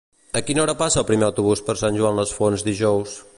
[0.39, 3.15] A quina hora passa el primer autobús per Sant Joan les Fonts dijous?